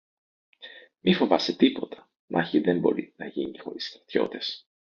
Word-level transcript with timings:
Μη 1.01 1.13
φοβάσαι 1.13 1.55
τίποτα, 1.55 2.09
μάχη 2.27 2.59
δεν 2.59 2.79
μπορεί 2.79 3.13
να 3.17 3.25
γίνει 3.27 3.57
χωρίς 3.57 3.87
στρατιώτες 3.87 4.65